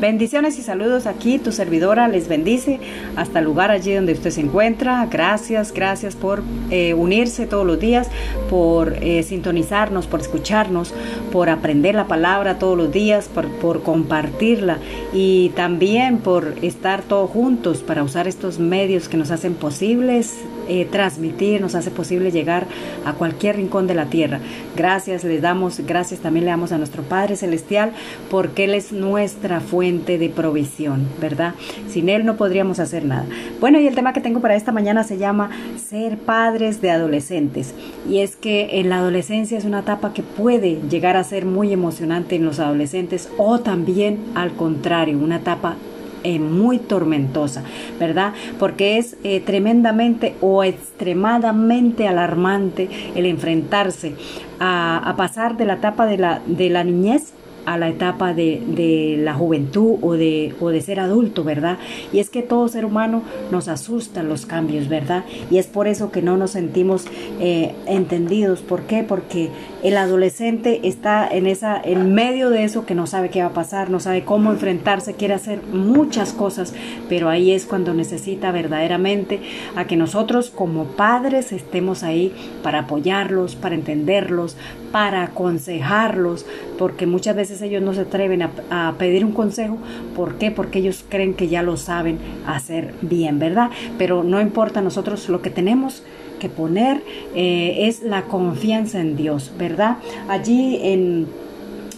[0.00, 2.80] Bendiciones y saludos aquí, tu servidora les bendice
[3.14, 5.06] hasta el lugar allí donde usted se encuentra.
[5.06, 8.08] Gracias, gracias por eh, unirse todos los días,
[8.50, 10.92] por eh, sintonizarnos, por escucharnos,
[11.30, 14.78] por aprender la palabra todos los días, por, compartirla
[15.12, 20.34] y también por estar todos juntos para usar estos medios que nos hacen posibles
[20.66, 22.66] eh, transmitir, nos hace posible llegar
[23.04, 24.40] a cualquier rincón de la tierra.
[24.76, 27.92] Gracias, les damos, gracias también le damos a nuestro Padre Celestial
[28.30, 31.54] porque Él es nuestra fuente de provisión, ¿verdad?
[31.88, 33.26] Sin Él no podríamos hacer nada.
[33.60, 37.74] Bueno, y el tema que tengo para esta mañana se llama ser padres de adolescentes.
[38.08, 41.70] Y es que en la adolescencia es una etapa que puede llegar a ser muy
[41.72, 45.76] emocionante en los adolescentes o también al contrario, una etapa
[46.22, 47.62] eh, muy tormentosa,
[48.00, 48.32] ¿verdad?
[48.58, 54.14] Porque es eh, tremendamente o extremadamente alarmante el enfrentarse
[54.58, 57.34] a, pasar de la etapa de la niñez
[57.66, 61.78] a la etapa de, de, la juventud o de, o de ser adulto, ¿verdad?
[62.12, 65.24] Y es que todo ser humano nos asustan los cambios, ¿verdad?
[65.50, 67.06] Y es por eso que no nos sentimos
[67.40, 68.60] eh, entendidos.
[68.60, 69.02] ¿Por qué?
[69.02, 69.50] Porque
[69.84, 73.52] el adolescente está en, esa, en medio de eso que no sabe qué va a
[73.52, 76.72] pasar, no sabe cómo enfrentarse, quiere hacer muchas cosas,
[77.10, 79.42] pero ahí es cuando necesita verdaderamente
[79.76, 84.56] a que nosotros como padres estemos ahí para apoyarlos, para entenderlos,
[84.90, 86.46] para aconsejarlos,
[86.78, 89.76] porque muchas veces ellos no se atreven a, pedir un consejo.
[90.16, 90.50] ¿Por qué?
[90.50, 93.68] Porque ellos creen que ya lo saben hacer bien, ¿verdad?
[93.98, 96.02] Pero no importa, nosotros lo que tenemos
[96.48, 97.02] poner
[97.34, 99.98] eh, es la confianza en Dios, ¿verdad?
[100.28, 101.26] Allí en,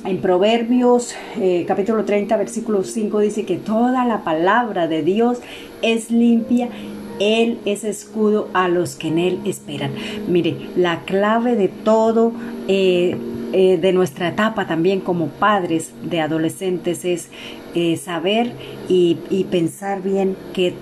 [0.04, 5.38] en Proverbios eh, capítulo 30, versículo 5 dice que toda la palabra de Dios
[5.82, 6.68] es limpia
[7.18, 9.92] él es escudo a los que en Él esperan.
[10.28, 12.32] Mire, la clave de todo
[12.68, 13.16] eh,
[13.58, 17.30] eh, de nuestra etapa también como padres de adolescentes es
[17.74, 18.52] eh, saber
[18.86, 19.16] y,
[19.50, 20.74] pensar bien que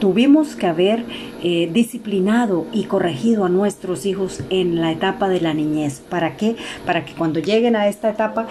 [0.00, 1.04] tuvimos que haber
[1.42, 6.00] eh, disciplinado y corregido a nuestros hijos en la etapa de la niñez.
[6.00, 6.56] ¿Para qué?
[6.86, 8.46] Para que cuando lleguen a esta etapa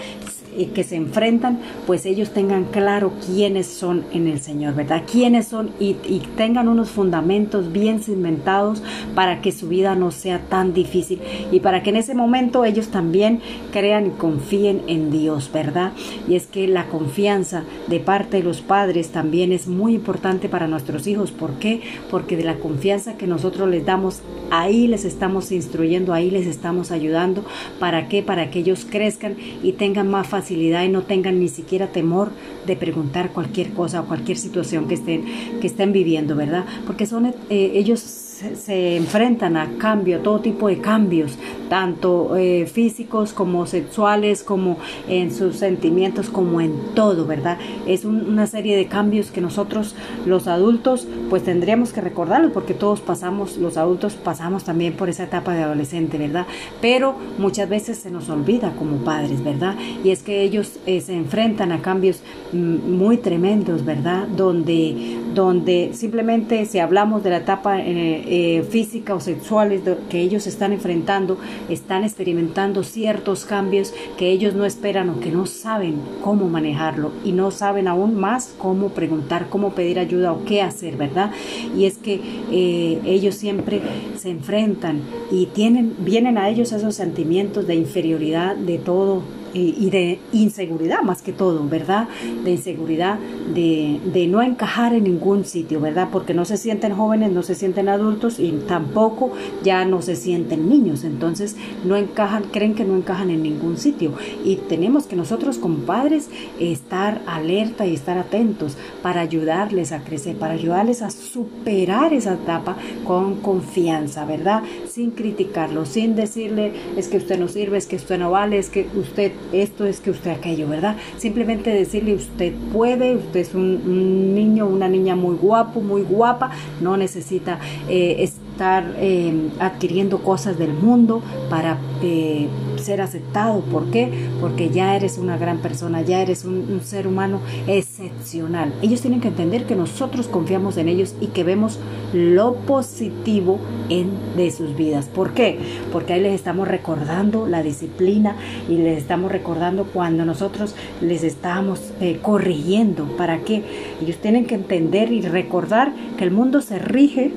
[0.73, 5.03] que se enfrentan, pues ellos tengan claro quiénes son en el Señor, ¿verdad?
[5.09, 5.93] Quiénes son y,
[6.37, 8.81] tengan unos fundamentos bien cimentados
[9.15, 11.19] para que su vida no sea tan difícil
[11.51, 13.41] y para que en ese momento ellos también
[13.71, 15.91] crean y confíen en Dios, ¿verdad?
[16.27, 20.67] Y es que la confianza de parte de los padres también es muy importante para
[20.67, 21.31] nuestros hijos.
[21.31, 21.81] ¿Por qué?
[22.09, 26.91] Porque de la confianza que nosotros les damos, ahí les estamos instruyendo, ahí les estamos
[26.91, 27.43] ayudando.
[27.79, 28.23] ¿Para qué?
[28.23, 32.31] Para que ellos crezcan y tengan más facilidad y no tengan ni siquiera temor
[32.65, 35.23] de preguntar cualquier cosa o cualquier situación que estén,
[35.59, 36.65] que estén viviendo, ¿verdad?
[36.85, 41.37] Porque son eh, ellos se, enfrentan a cambio, todo tipo de cambios,
[41.69, 47.57] tanto eh, físicos como sexuales, como en sus sentimientos, como en todo, ¿verdad?
[47.87, 52.99] Es una serie de cambios que nosotros los adultos pues tendríamos que recordarlo porque todos
[52.99, 56.45] pasamos, los adultos pasamos también por esa etapa de adolescente, ¿verdad?
[56.81, 59.75] Pero muchas veces se nos olvida como padres, ¿verdad?
[60.03, 62.21] Y es que ellos eh, se enfrentan a cambios
[62.51, 64.27] mm, muy tremendos, ¿verdad?
[64.27, 70.47] Donde, donde simplemente si hablamos de la etapa eh, eh, física o sexuales que ellos
[70.47, 71.37] están enfrentando,
[71.69, 77.31] están experimentando ciertos cambios que ellos no esperan o que no saben cómo manejarlo y
[77.31, 81.31] no saben aún más cómo preguntar, cómo pedir ayuda o qué hacer, ¿verdad?
[81.75, 82.19] Y es que
[82.51, 83.81] eh, ellos siempre
[84.17, 89.21] se enfrentan y tienen, vienen a ellos esos sentimientos de inferioridad, de todo
[89.53, 92.07] y de inseguridad más que todo, ¿verdad?
[92.43, 93.19] De inseguridad,
[93.53, 96.09] de, de, no encajar en ningún sitio, ¿verdad?
[96.11, 99.31] Porque no se sienten jóvenes, no se sienten adultos y tampoco
[99.63, 104.13] ya no se sienten niños, entonces no encajan, creen que no encajan en ningún sitio
[104.43, 110.35] y tenemos que nosotros como padres estar alerta y estar atentos para ayudarles a crecer,
[110.37, 114.63] para ayudarles a superar esa etapa con confianza, ¿verdad?
[114.87, 118.69] Sin criticarlo, sin decirle es que usted no sirve, es que usted no vale, es
[118.69, 120.95] que usted esto es que usted aquello, ¿verdad?
[121.17, 126.51] Simplemente decirle usted puede, usted es un, niño, una niña muy guapo, muy guapa,
[126.81, 127.59] no necesita
[127.89, 132.47] eh, estar eh, adquiriendo cosas del mundo para eh,
[132.83, 133.61] ser aceptado.
[133.61, 134.29] ¿Por qué?
[134.39, 138.73] Porque ya eres una gran persona, ya eres un, ser humano excepcional.
[138.81, 141.79] Ellos tienen que entender que nosotros confiamos en ellos y que vemos
[142.13, 143.59] lo positivo
[143.89, 145.05] en, de sus vidas.
[145.05, 145.59] ¿Por qué?
[145.91, 148.35] Porque ahí les estamos recordando la disciplina
[148.69, 153.05] y les estamos recordando cuando nosotros les estamos eh, corrigiendo.
[153.17, 153.63] ¿Para qué?
[154.01, 157.31] Ellos tienen que entender y recordar que el mundo se rige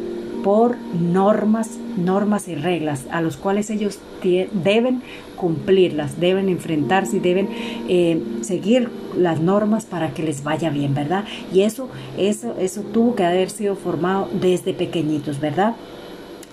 [0.47, 5.03] por normas, normas y reglas a los cuales ellos deben
[5.35, 7.49] cumplirlas, deben enfrentarse y deben
[7.89, 11.25] eh, seguir las normas para que les vaya bien, ¿verdad?
[11.53, 15.75] Y eso, eso, eso tuvo que haber sido formado desde pequeñitos, ¿verdad?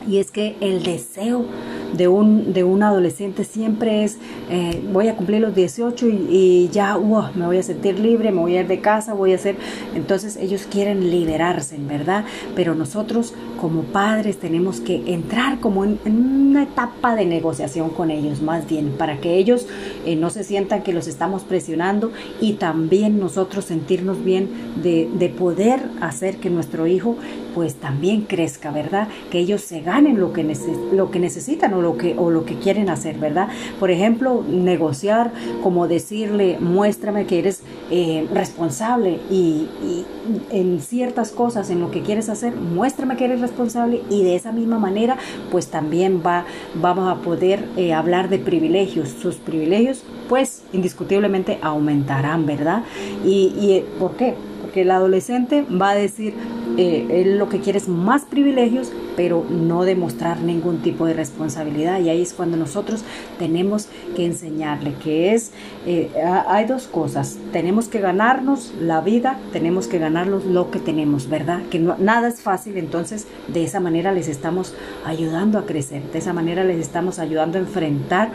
[0.10, 1.46] Y es que el deseo
[1.96, 4.18] de un, de un adolescente siempre es,
[4.50, 6.98] eh, voy a cumplir los 18 y, ya,
[7.36, 9.56] me voy a sentir libre, me voy a ir de casa, voy a hacer...
[9.96, 12.26] Entonces ellos quieren liberarse, ¿verdad?
[12.56, 18.42] Pero nosotros como padres tenemos que entrar como en, una etapa de negociación con ellos,
[18.42, 19.68] más bien, para que ellos
[20.06, 22.12] eh, no se sientan que los estamos presionando
[22.42, 24.50] y también nosotros sentirnos bien
[24.84, 27.18] de, de poder hacer que nuestro hijo
[27.54, 29.08] pues también crezca, ¿verdad?
[29.32, 30.44] Que ellos se ganen lo que,
[30.92, 33.50] lo que necesitan lo que, o lo que quieren hacer, ¿verdad?
[33.80, 35.32] Por ejemplo, negociar,
[35.62, 39.68] como decirle, muéstrame que eres eh, responsable y,
[40.50, 44.52] en ciertas cosas, en lo que quieres hacer, muéstrame que eres responsable y de esa
[44.52, 45.18] misma manera,
[45.52, 46.46] pues también va,
[46.76, 49.10] vamos a poder eh, hablar de privilegios.
[49.10, 52.84] Sus privilegios, pues indiscutiblemente aumentarán, ¿verdad?
[53.26, 54.36] ¿Y, y por qué?
[54.62, 56.34] Porque el adolescente va a decir,
[56.78, 62.00] eh, él lo que quiere es más privilegios, pero no demostrar ningún tipo de responsabilidad.
[62.00, 63.04] Y ahí es cuando nosotros
[63.38, 65.52] tenemos que enseñarle que es,
[65.86, 66.12] eh,
[66.48, 71.62] hay dos cosas, tenemos que ganarnos la vida, tenemos que ganarnos lo que tenemos, ¿verdad?
[71.70, 74.74] Que nada es fácil, entonces de esa manera les estamos
[75.06, 78.32] ayudando a crecer, de esa manera les estamos ayudando a enfrentar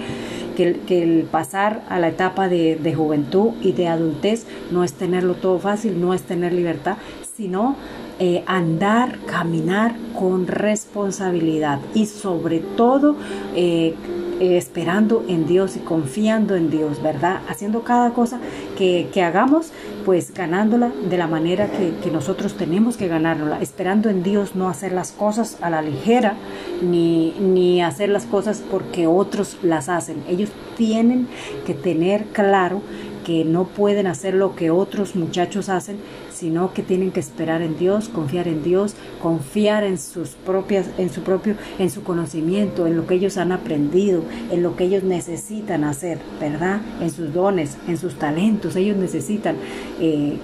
[0.56, 5.34] que el, pasar a la etapa de, de juventud y de adultez no es tenerlo
[5.34, 6.96] todo fácil, no es tener libertad,
[7.36, 7.76] sino
[8.20, 13.14] eh, andar, caminar con responsabilidad y sobre todo
[13.54, 13.94] eh,
[14.40, 17.40] esperando en Dios y confiando en Dios, ¿verdad?
[17.48, 18.40] Haciendo cada cosa
[18.76, 19.72] que, hagamos,
[20.04, 24.68] pues ganándola de la manera que, que, nosotros tenemos que ganárnosla, esperando en Dios no
[24.68, 26.34] hacer las cosas a la ligera,
[26.82, 30.22] ni, ni hacer las cosas porque otros las hacen.
[30.28, 31.28] Ellos tienen
[31.66, 32.80] que tener claro
[33.24, 35.98] que no pueden hacer lo que otros muchachos hacen,
[36.38, 41.10] sino que tienen que esperar en Dios, confiar en Dios, confiar en sus propias, en
[41.10, 45.02] su propio, en su conocimiento, en lo que ellos han aprendido, en lo que ellos
[45.02, 46.80] necesitan hacer, ¿verdad?
[47.00, 49.56] En sus dones, en sus talentos, ellos necesitan
[50.00, 50.38] eh,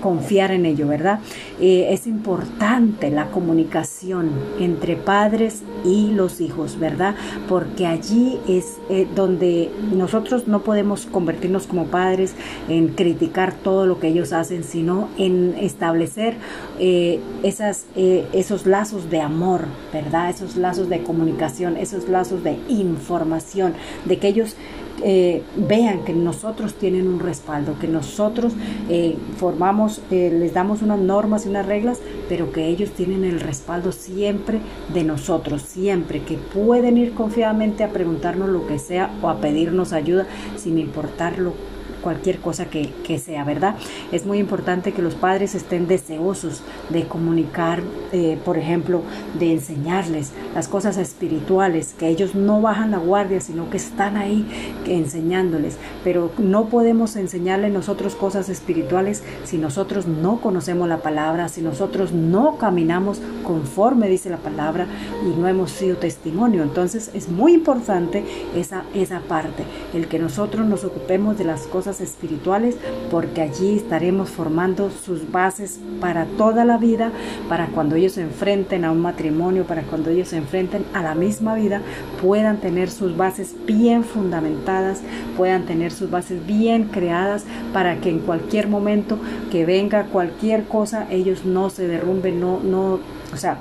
[0.00, 1.20] confiar en ello, ¿verdad?
[1.60, 7.14] Eh, es importante la comunicación entre padres y los hijos, ¿verdad?
[7.48, 12.34] Porque allí es eh, donde nosotros no podemos convertirnos como padres
[12.68, 16.34] en criticar todo lo que ellos hacen, sino en establecer
[16.78, 20.30] eh, esas, esos lazos de amor, ¿verdad?
[20.30, 23.74] Esos lazos de comunicación, esos lazos de información,
[24.04, 24.56] de que ellos
[25.02, 28.52] eh, vean que nosotros tienen un respaldo, que nosotros
[28.88, 33.40] eh, formamos, eh, les damos unas normas y unas reglas, pero que ellos tienen el
[33.40, 34.60] respaldo siempre
[34.92, 39.92] de nosotros, siempre, que pueden ir confiadamente a preguntarnos lo que sea o a pedirnos
[39.92, 40.26] ayuda
[40.56, 41.54] sin importar lo
[42.02, 43.74] cualquier cosa que, sea, ¿verdad?
[44.12, 47.82] Es muy importante que los padres estén deseosos de comunicar,
[48.12, 49.02] eh, por ejemplo,
[49.38, 54.46] de enseñarles las cosas espirituales, que ellos no bajan la guardia, sino que están ahí
[54.86, 55.76] enseñándoles.
[56.04, 62.12] Pero no podemos enseñarles nosotros cosas espirituales si nosotros no conocemos la palabra, si nosotros
[62.12, 64.86] no caminamos conforme dice la palabra
[65.24, 66.62] y no hemos sido testimonio.
[66.62, 68.24] Entonces es muy importante
[68.54, 69.64] esa, esa parte,
[69.94, 72.76] el que nosotros nos ocupemos de las cosas espirituales,
[73.10, 77.10] porque allí estaremos formando sus bases para toda la vida,
[77.48, 81.14] para cuando ellos se enfrenten a un matrimonio, para cuando ellos se enfrenten a la
[81.14, 81.82] misma vida,
[82.22, 85.00] puedan tener sus bases bien fundamentadas,
[85.36, 89.18] puedan tener sus bases bien creadas, para que en cualquier momento
[89.50, 93.00] que venga cualquier cosa, ellos no se derrumben, no, no,
[93.32, 93.58] o sea,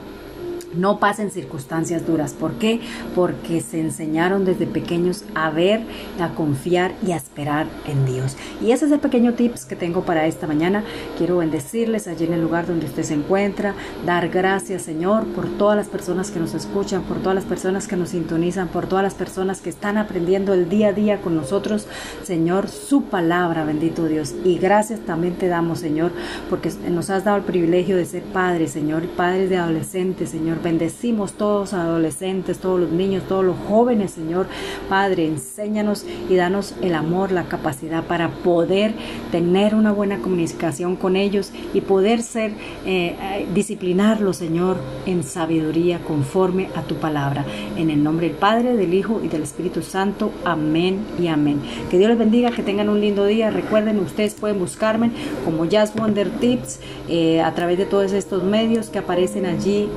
[0.73, 2.33] no pasen circunstancias duras.
[2.33, 2.81] ¿Por qué?
[3.15, 5.81] Porque se enseñaron desde pequeños a ver,
[6.19, 8.37] a confiar y a esperar en Dios.
[8.61, 10.83] Y ese es el pequeño tips que tengo para esta mañana.
[11.17, 13.73] Quiero bendecirles allí en el lugar donde usted se encuentra,
[14.05, 17.95] dar gracias Señor por todas las personas que nos escuchan, por todas las personas que
[17.95, 21.87] nos sintonizan, por todas las personas que están aprendiendo el día a día con nosotros,
[22.23, 24.33] Señor, su palabra, bendito Dios.
[24.43, 26.11] Y gracias también te damos, Señor,
[26.49, 31.33] porque nos has dado el privilegio de ser padres, Señor, padres de adolescentes, Señor Bendecimos
[31.33, 34.47] todos los adolescentes, todos los niños, todos los jóvenes, Señor.
[34.89, 38.93] Padre, enséñanos y danos el amor, la capacidad para poder
[39.31, 42.51] tener una buena comunicación con ellos y poder ser,
[42.85, 47.45] eh, eh, disciplinarlos, Señor, en sabiduría conforme a tu palabra.
[47.77, 50.31] En el nombre del Padre, del Hijo y del Espíritu Santo.
[50.43, 51.61] Amén y amén.
[51.89, 53.51] Que Dios les bendiga, que tengan un lindo día.
[53.51, 55.11] Recuerden, ustedes pueden buscarme
[55.45, 59.89] como Jazz Wonder Tips eh, a través de todos estos medios que aparecen allí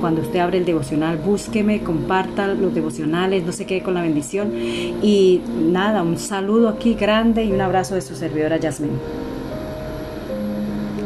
[0.00, 4.02] cuando cuando usted abre el devocional, búsqueme, comparta los devocionales, no se quede con la
[4.02, 4.52] bendición.
[4.56, 5.40] Y
[5.70, 8.90] nada, un saludo aquí grande y un abrazo de su servidora Yasmin.